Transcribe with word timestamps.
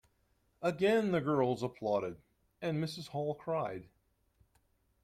Again 0.63 1.11
the 1.11 1.21
girls 1.21 1.61
applauded, 1.61 2.23
and 2.59 2.83
Mrs 2.83 3.09
Hall 3.09 3.35
cried. 3.35 3.87